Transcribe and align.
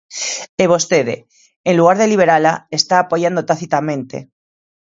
E 0.63 0.65
vostede, 0.73 1.15
en 1.69 1.73
lugar 1.79 1.97
de 1.99 2.09
liberala, 2.13 2.53
estaa 2.79 2.99
apoiando 3.01 3.45
tacitamente. 3.51 4.17